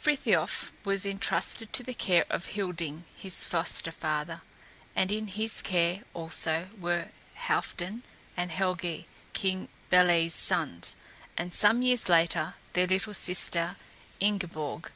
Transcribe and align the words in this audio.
Frithiof 0.00 0.70
was 0.84 1.04
entrusted 1.04 1.72
to 1.72 1.82
the 1.82 1.92
care 1.92 2.24
of 2.30 2.50
Hilding, 2.54 3.02
his 3.16 3.42
foster 3.42 3.90
father, 3.90 4.40
and 4.94 5.10
in 5.10 5.26
his 5.26 5.60
care, 5.60 6.02
also, 6.14 6.68
were 6.78 7.08
Halfdan 7.36 8.02
and 8.36 8.52
Helgé, 8.52 9.06
King 9.32 9.68
Bélé's 9.90 10.34
sons, 10.34 10.94
and, 11.36 11.52
some 11.52 11.82
years 11.82 12.08
later, 12.08 12.54
their 12.74 12.86
little 12.86 13.12
sister, 13.14 13.74
Ingeborg. 14.20 14.92